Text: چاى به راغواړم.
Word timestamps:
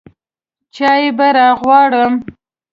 چاى 0.75 1.05
به 1.17 1.27
راغواړم. 1.37 2.13